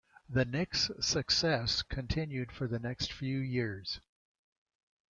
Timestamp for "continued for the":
1.83-2.79